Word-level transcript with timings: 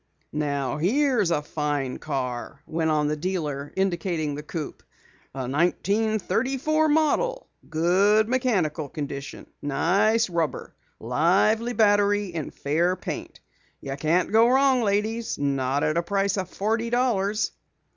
"Now 0.33 0.77
here 0.77 1.21
is 1.21 1.29
a 1.29 1.43
fine 1.43 1.99
car," 1.99 2.63
went 2.65 2.89
on 2.89 3.07
the 3.07 3.15
dealer, 3.15 3.71
indicating 3.75 4.33
the 4.33 4.41
coupe. 4.41 4.81
"A 5.35 5.47
1934 5.47 6.89
model 6.89 7.47
good 7.69 8.27
mechanical 8.27 8.89
condition; 8.89 9.45
nice 9.61 10.27
rubber; 10.27 10.73
a 10.99 11.03
lively 11.05 11.73
battery 11.73 12.33
and 12.33 12.51
fair 12.51 12.95
paint. 12.95 13.41
You 13.79 13.95
can't 13.95 14.31
go 14.31 14.47
wrong, 14.47 14.81
ladies, 14.81 15.37
not 15.37 15.83
at 15.83 15.97
a 15.97 16.01
price 16.01 16.35
of 16.35 16.49
forty 16.49 16.89
dollars." 16.89 17.51